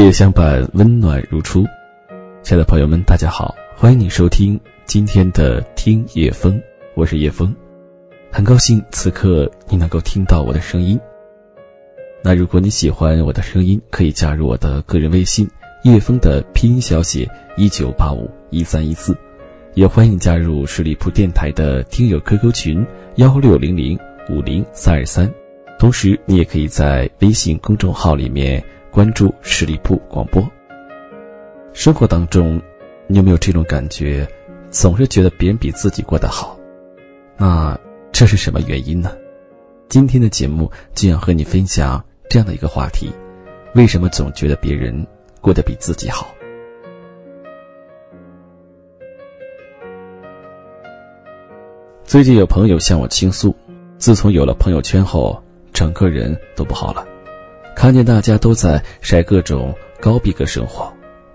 [0.00, 1.62] 夜相伴，温暖如初。
[2.42, 6.58] 亲爱的朋友们，大家好，欢迎你收听今天的听夜风，
[6.94, 7.54] 我是叶风，
[8.32, 10.98] 很高兴此刻你能够听到我的声音。
[12.22, 15.46] 那如果你喜欢我的声音，可以加入我的个人微信
[15.84, 19.14] 叶风的拼音小写一九八五一三一四，
[19.74, 22.86] 也欢迎加入十里铺电台的听友 QQ 群
[23.16, 23.98] 幺六零零
[24.30, 25.30] 五零三二三，
[25.80, 28.62] 同时你也可以在微信公众号里面。
[28.90, 30.44] 关注十里铺广播。
[31.72, 32.60] 生活当中，
[33.06, 34.28] 你有没有这种感觉，
[34.68, 36.58] 总是觉得别人比自己过得好？
[37.36, 37.78] 那
[38.10, 39.16] 这是什么原因呢？
[39.88, 43.12] 今天的节目就要和你分享这样的一个话题：
[43.76, 45.06] 为什么总觉得别人
[45.40, 46.26] 过得比自己好？
[52.02, 53.54] 最近有朋友向我倾诉，
[53.98, 55.40] 自从有了朋友圈后，
[55.72, 57.06] 整个人都不好了。
[57.76, 60.92] 看见大家都在晒各种高逼格生活，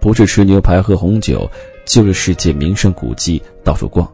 [0.00, 1.50] 不是吃牛排喝红酒，
[1.84, 4.06] 就是世界名胜古迹到处逛。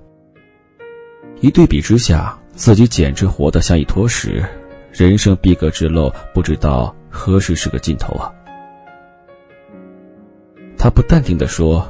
[1.40, 4.44] 一对比之下，自己简直活得像一坨屎，
[4.92, 8.30] 人生逼格之路不知道何时是个尽头啊！
[10.78, 11.84] 他不淡定地说：“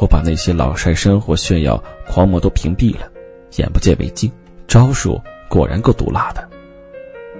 [0.00, 3.10] 我把那些老晒生活、炫耀狂魔都屏蔽了，
[3.56, 4.32] 眼不见为净，
[4.66, 6.48] 招数果然够毒辣的。”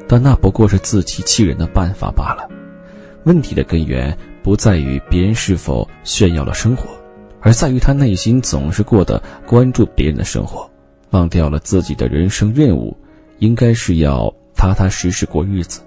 [0.09, 2.49] 但那不过是自欺欺人的办法罢了。
[3.25, 6.89] 问题的根源不在于别人是否炫耀了生活，
[7.41, 10.71] 而在于他内心总是过得关注别人的生活，
[11.11, 12.97] 忘掉了自己的人生任务，
[13.39, 15.81] 应该是要踏踏实实过日子，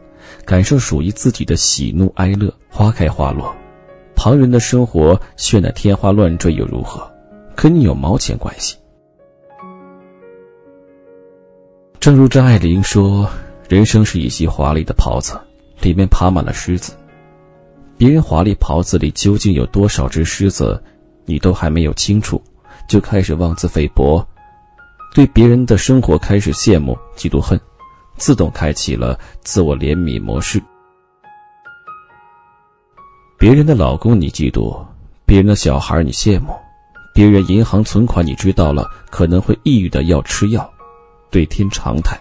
[0.44, 3.56] 感受属于自己的喜怒哀乐、花开花落。
[4.16, 7.09] 旁人的生活炫得天花乱坠又如何？
[7.56, 8.76] 跟你有毛钱关系？
[12.02, 13.30] 正如张爱玲说。
[13.70, 15.39] 人生是一袭华丽的袍子，
[15.80, 16.98] 里面爬满了虱子。
[17.99, 20.83] 别人华丽袍子里究竟有多少只虱子，
[21.26, 22.42] 你都还没有清楚，
[22.88, 24.27] 就开始妄自菲薄，
[25.14, 27.61] 对别人的生活开始羡慕、嫉妒、恨，
[28.17, 30.60] 自动开启了自我怜悯模式。
[33.38, 34.83] 别人的老公你嫉妒，
[35.27, 36.55] 别人的小孩你羡慕，
[37.14, 40.67] 别人银行存款你知道了可能会抑郁的要吃药，
[41.30, 42.20] 对天长叹。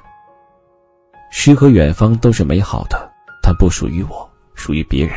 [1.31, 3.11] 诗和远方都是美好的，
[3.43, 5.15] 但不属于我，属于别人。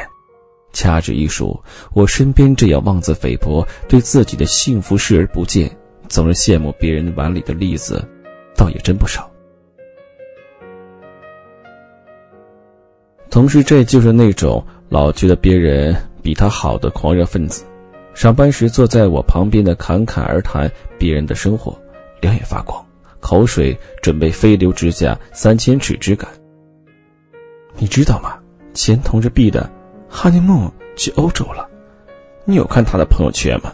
[0.73, 1.61] 掐指一数，
[1.93, 5.69] 我身边这样妄自菲薄、对自己的幸福视而不见、
[6.07, 8.01] 总是羡慕别人碗里的例子，
[8.55, 9.29] 倒也真不少。
[13.29, 17.65] 同时，这就是那种老觉得别人比他好的狂热分子。
[18.13, 21.77] 上班时坐在我旁边的，侃侃而谈别人的生活，
[22.19, 22.85] 两眼发光。
[23.21, 26.29] 口水准备飞流直下三千尺之感。
[27.77, 28.37] 你知道吗？
[28.73, 29.69] 钱同事 B 的
[30.09, 31.69] 哈尼木去欧洲了，
[32.43, 33.71] 你有看他的朋友圈吗？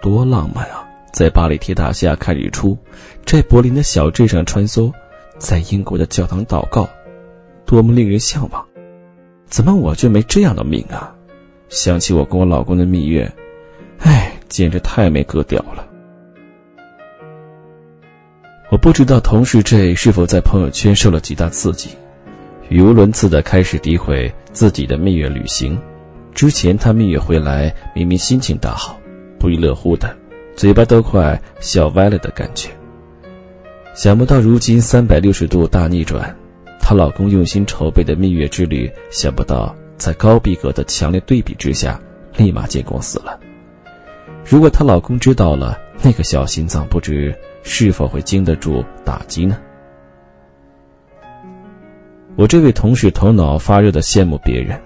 [0.00, 0.86] 多浪漫啊！
[1.12, 2.76] 在巴黎铁塔下看日出，
[3.24, 4.92] 在柏林的小镇上穿梭，
[5.38, 6.88] 在英国的教堂祷告，
[7.66, 8.64] 多么令人向往！
[9.46, 11.14] 怎么我就没这样的命啊？
[11.68, 13.30] 想起我跟我老公的蜜月，
[13.98, 15.86] 哎，简直太没格调了。
[18.82, 21.90] 不知道同事 J 是否在朋友圈受了极大刺激，
[22.68, 25.80] 语无伦次的开始诋毁自己的蜜月旅行。
[26.34, 28.98] 之前他蜜月回来，明明心情大好，
[29.38, 30.12] 不亦乐乎的，
[30.56, 32.70] 嘴巴都快笑歪了的感觉。
[33.94, 36.36] 想不到如今三百六十度大逆转，
[36.80, 42.00] 她老公用心筹备的蜜月之旅，想不到在高逼格的强烈对比之下，
[42.36, 43.38] 立马见光死了。
[44.44, 47.32] 如果她老公知道了，那个小心脏不知。
[47.62, 49.56] 是否会经得住打击呢？
[52.36, 54.80] 我这位同事头脑发热的羡慕别人，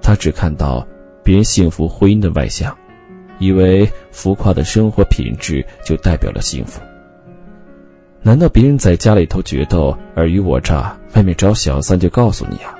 [0.00, 0.86] 他只看到
[1.22, 2.76] 别人幸福婚姻的外向，
[3.38, 6.80] 以为浮夸的生活品质就代表了幸福。
[8.22, 12.72] 难道别人在家里头决斗尔虞我诈，外面找小三就告诉你啊？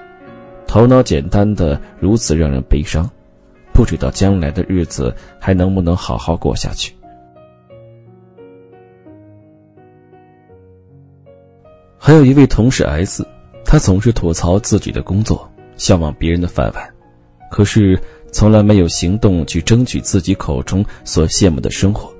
[0.68, 3.10] 头脑简单的如此让人悲伤，
[3.74, 6.94] 不知道将来的日子还能不能好好过下去。
[12.04, 13.24] 还有一位同事 S，
[13.64, 16.94] 他总是吐槽自己的工作，向往别人的饭碗，
[17.48, 17.96] 可是
[18.32, 22.12] 从来没有行动去争取自己口中所羡慕的生活。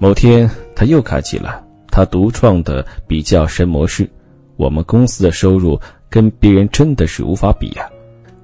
[0.00, 4.10] 某天，他又开启了他独创的比较神模式。
[4.56, 5.80] 我们公司的收入
[6.10, 7.88] 跟别人真的是无法比呀，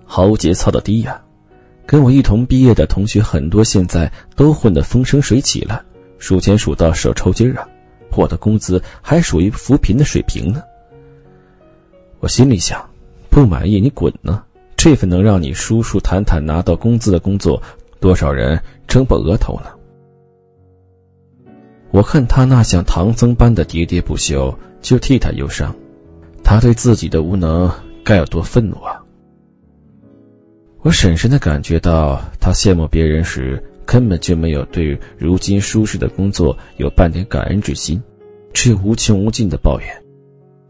[0.05, 1.20] 毫无节操的低呀。
[1.85, 5.85] 跟我一同毕业的同学很多，现在都混得风生水起了，
[6.19, 7.67] 数钱数到手抽筋啊。
[8.17, 10.62] 我的工资还属于扶贫的水平呢。
[12.20, 12.85] 我心里想，
[13.31, 14.43] 不满意你滚呢，
[14.76, 17.61] 这份能让你舒舒坦坦拿到工资的工作，
[18.00, 19.70] 多少人争破额头呢？
[21.91, 25.75] 我看他那像唐僧般的喋喋不休，就替他忧伤。
[26.43, 27.70] 他对自己的无能
[28.03, 29.00] 该有多愤怒啊！
[30.81, 38.02] 我深深的感觉到，他羡慕别人时，根本就没有对如今舒适的工作有半点感恩之心，
[38.54, 39.88] 只有无穷无尽的抱怨。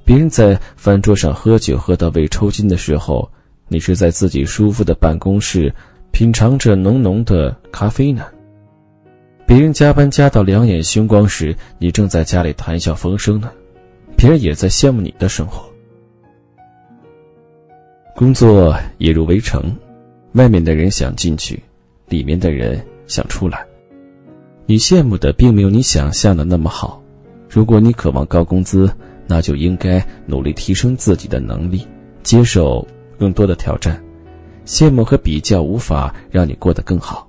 [0.04, 3.30] 别人在饭桌上喝酒喝到胃抽筋的时候，
[3.68, 5.72] 你是在自己舒服的办公室
[6.10, 8.26] 品尝着浓浓的咖啡呢。
[9.46, 13.52] 别人加班加到两眼凶光时，你正在家里谈笑风生呢。
[14.16, 15.64] 别人也在羡慕你的生活。
[18.16, 19.72] 工作也如围城，
[20.32, 21.62] 外面的人想进去，
[22.08, 23.66] 里面的人想出来。
[24.66, 27.02] 你羡慕的并没有你想象的那么好。
[27.48, 28.90] 如果你渴望高工资，
[29.26, 31.86] 那就应该努力提升自己的能力，
[32.22, 32.86] 接受
[33.18, 34.02] 更多的挑战。
[34.64, 37.28] 羡慕和比较无法让你过得更好。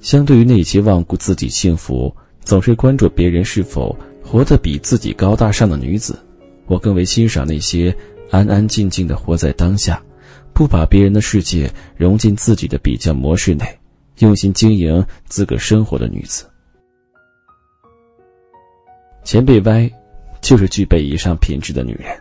[0.00, 6.16] 相对于那些忘顾自己幸福、总是关注别人是否活得比自己高大上的女子，
[6.66, 7.94] 我更为欣赏那些
[8.30, 10.00] 安安静静的活在当下，
[10.52, 13.66] 不把别人的世界融进自己的比较模式内，
[14.18, 16.44] 用心经营自个生活的女子。
[19.24, 19.90] 前辈歪，
[20.40, 22.16] 就是具备以上品质的女人。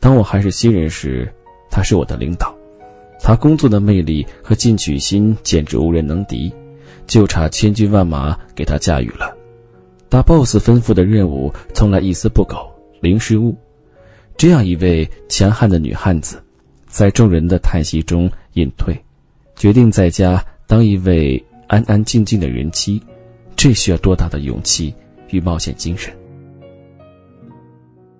[0.00, 1.32] 当我还是新人时，
[1.70, 2.54] 她是我的领导，
[3.20, 6.52] 她工作的魅力和进取心简直无人能敌。
[7.04, 9.36] 就差千军万马给她驾驭了，
[10.08, 12.56] 大 boss 吩咐的任务从来一丝不苟，
[13.00, 13.54] 零失误。
[14.36, 16.42] 这样一位强悍的女汉子，
[16.86, 18.96] 在众人的叹息中隐退，
[19.56, 20.42] 决定在家
[20.72, 22.98] 当一位安安静静的人妻，
[23.54, 24.94] 这需要多大的勇气
[25.28, 26.10] 与冒险精神？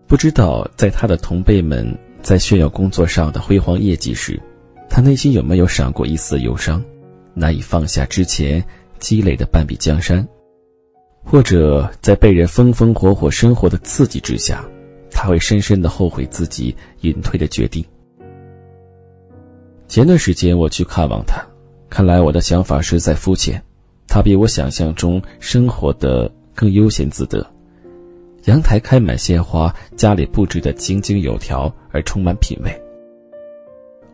[0.07, 4.39] 不知道在他的同辈们在炫耀工作上的辉煌业绩时，
[4.87, 6.85] 他内心有没有闪过一丝忧伤？
[7.33, 8.63] 难以放下之前
[8.99, 10.23] 积累的半壁江山，
[11.25, 14.63] 或者在被人风风火火生活的刺激之下，
[15.11, 17.83] 他会深深的后悔自己隐退的决定。
[19.89, 21.43] 前段时间我去看望他，
[21.93, 23.63] 看来我的想法实在肤浅，
[24.09, 27.47] 他比我想象中生活的更悠闲自得。
[28.45, 32.83] 阳台开满鲜花，家里布置的井井有条而充满品味。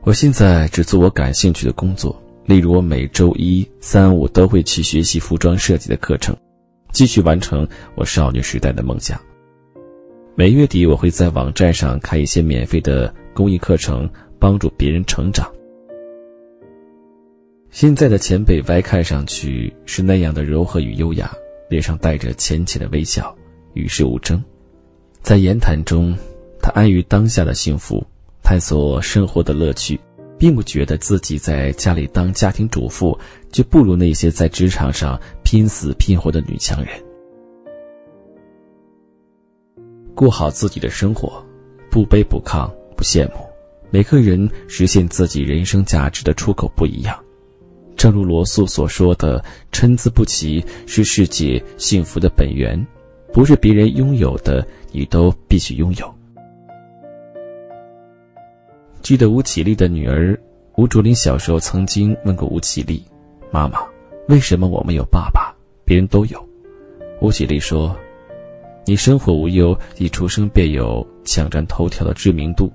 [0.03, 2.21] 我现在只做我感兴趣的工作。
[2.47, 6.37] 例如，我每周一、三、五都会去学习服装设计的课程，
[6.91, 7.65] 继续完成
[7.95, 9.17] 我少女时代的梦想。
[10.35, 15.49] 每月底，我会在网站上开一些免费的公益课程，帮助别人成长。
[17.71, 21.31] 现在的前辈 Y 看上去是那样的柔和与优雅，
[21.69, 23.37] 脸上带着浅浅的微笑，
[23.75, 24.43] 与世无争。
[25.23, 26.17] 在言谈中，
[26.61, 28.05] 他安于当下的幸福，
[28.43, 29.99] 探索生活的乐趣。
[30.39, 33.19] 并不觉得自己在家里当家庭主妇
[33.51, 36.95] 就不如那些在职场上拼死拼活的女强人。
[40.15, 41.45] 过好自己的生活，
[41.91, 43.45] 不卑不亢，不羡慕。
[43.91, 47.19] 每个人实现自己人生价值的出口不一样。
[47.99, 52.81] 正如罗素所说的：“参差不齐是世界幸福的本源，
[53.33, 56.15] 不是别人拥有的你都必须拥有。”
[59.03, 60.39] 记得吴绮莉的女儿
[60.77, 63.03] 吴卓林小时候曾经问过吴绮莉
[63.51, 63.81] ：“妈妈，
[64.29, 65.53] 为什么我们有爸爸，
[65.85, 66.49] 别人都有？”
[67.21, 67.97] 吴绮莉说
[68.87, 72.73] ：“你生活无忧，一出生便有抢占头条的知名度，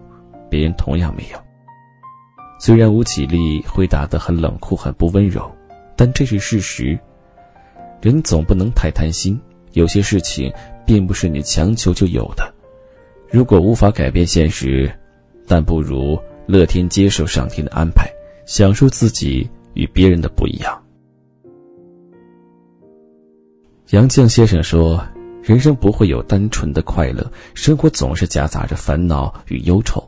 [0.50, 1.40] 别人同样没有。”
[2.66, 5.52] 虽然吴绮莉回答的很冷酷、很不温柔，
[5.98, 6.98] 但这是事实。
[8.02, 9.38] 人总不能太贪心，
[9.74, 10.50] 有些事情
[10.86, 12.54] 并不是你强求就有的。
[13.30, 14.90] 如果无法改变现实，
[15.46, 18.10] 但不如乐天接受上天的安排，
[18.46, 20.82] 享受自己与别人的不一样。
[23.90, 25.06] 杨绛先生说
[25.44, 30.02] ：“人生不会有单纯的快乐，生活总是夹杂着烦恼与忧愁。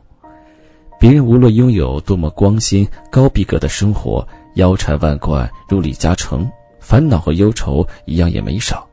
[0.98, 6.50] 别人无论拥有多么光鲜高逼格的生活，腰缠万贯如李嘉诚，
[6.80, 8.88] 烦恼和忧愁一样也没少。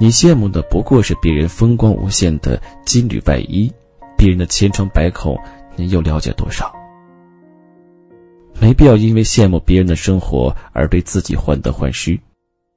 [0.00, 3.72] 你羡慕的不过是别人风光无限的金缕外衣。”
[4.14, 5.36] 别人的千疮百孔，
[5.74, 6.72] 你又了解多少？
[8.60, 12.16] 没必要因为羡慕别人的生活而对自己患得患失。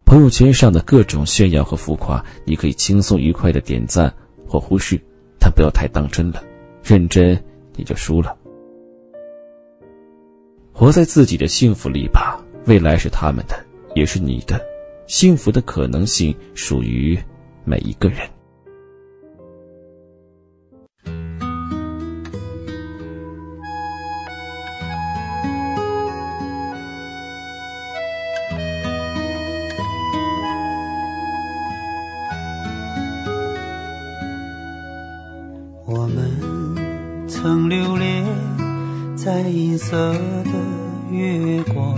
[0.05, 4.11] 朋友圈上的各种炫耀和浮夸，你可以轻松愉快的点赞
[4.47, 4.99] 或忽视，
[5.39, 6.43] 但不要太当真了。
[6.83, 7.39] 认真
[7.75, 8.37] 你就输了。
[10.71, 13.55] 活在自己的幸福里吧，未来是他们的，
[13.95, 14.59] 也是你的。
[15.07, 17.17] 幸福的可能性属于
[17.63, 18.19] 每一个人。
[37.45, 38.25] 曾留恋
[39.15, 40.51] 在银色的
[41.11, 41.95] 月光，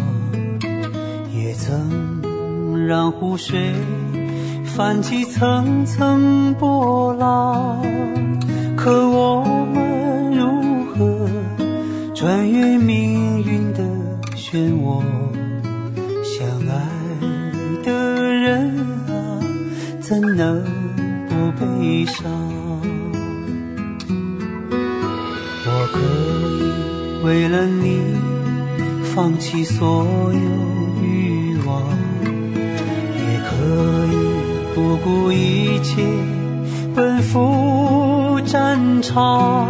[1.34, 3.72] 也曾让湖水
[4.66, 7.82] 泛起层层波浪。
[8.76, 11.30] 可我们如何
[12.14, 13.82] 穿越命运的
[14.36, 15.02] 漩涡？
[16.26, 17.94] 相爱的
[18.34, 18.78] 人
[19.08, 19.40] 啊，
[20.02, 20.62] 怎能
[21.30, 22.47] 不悲伤？
[27.28, 28.00] 为了你
[29.14, 30.40] 放弃所有
[31.04, 31.84] 欲望，
[32.24, 33.50] 也可
[34.14, 34.16] 以
[34.74, 36.02] 不顾一切
[36.96, 39.70] 奔赴战场。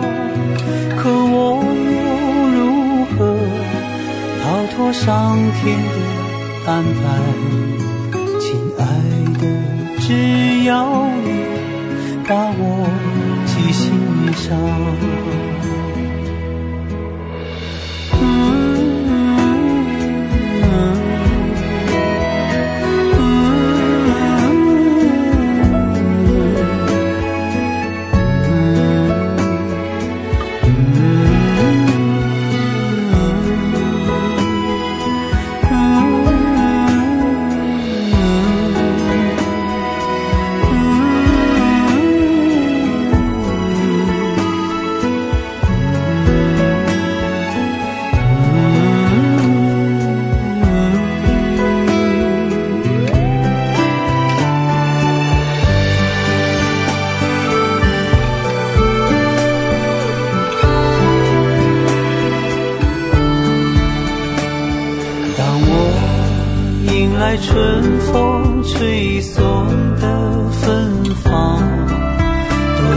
[0.98, 2.00] 可我又
[2.54, 2.60] 如
[3.18, 3.36] 何
[4.44, 4.46] 逃
[4.76, 5.96] 脱上天的
[6.72, 7.00] 安排？
[8.40, 8.46] 亲
[8.78, 8.86] 爱
[9.40, 9.44] 的，
[10.00, 10.70] 只要
[11.26, 11.28] 你
[12.28, 12.88] 把我
[13.48, 13.84] 记心
[14.36, 14.46] 上。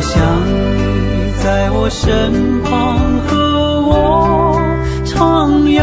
[0.00, 2.68] 想你在我身旁
[3.26, 3.92] 和我
[5.04, 5.18] 徜
[5.78, 5.80] 徉。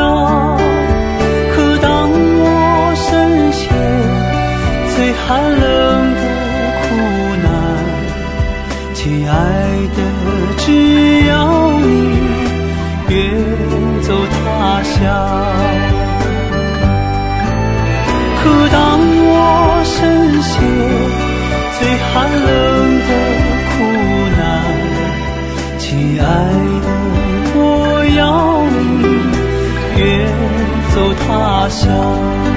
[1.53, 2.45] 可当我
[2.95, 3.61] 身陷
[4.95, 5.61] 最寒冷
[6.15, 6.21] 的
[6.83, 6.85] 苦
[7.43, 7.45] 难，
[8.93, 9.33] 亲爱
[9.95, 9.99] 的，
[10.57, 10.65] 只
[11.27, 11.31] 要
[11.79, 11.85] 你
[13.09, 13.15] 远
[14.01, 14.35] 走他
[14.83, 14.95] 乡。
[18.39, 18.75] 可当
[19.29, 19.35] 我
[19.83, 19.95] 身
[20.41, 20.51] 陷
[21.77, 22.13] 最寒
[22.45, 22.47] 冷
[31.69, 32.56] 乡。